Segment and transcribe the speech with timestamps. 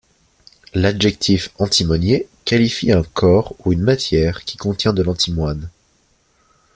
[0.73, 5.69] L'adjectif antimonié qualifie un corps ou une matière qui contient de l'antimoine.